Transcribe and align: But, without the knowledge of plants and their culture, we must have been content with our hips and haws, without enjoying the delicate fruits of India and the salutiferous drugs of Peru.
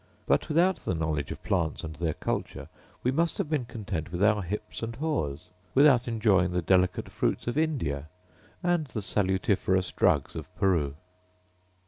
But, 0.25 0.47
without 0.49 0.77
the 0.77 0.95
knowledge 0.95 1.31
of 1.31 1.43
plants 1.43 1.83
and 1.83 1.93
their 1.95 2.15
culture, 2.15 2.69
we 3.03 3.11
must 3.11 3.37
have 3.37 3.51
been 3.51 3.65
content 3.65 4.11
with 4.11 4.23
our 4.23 4.41
hips 4.41 4.81
and 4.81 4.95
haws, 4.95 5.49
without 5.75 6.07
enjoying 6.07 6.53
the 6.53 6.61
delicate 6.63 7.11
fruits 7.11 7.45
of 7.45 7.55
India 7.55 8.07
and 8.63 8.87
the 8.87 9.01
salutiferous 9.03 9.91
drugs 9.95 10.35
of 10.35 10.47
Peru. 10.55 10.95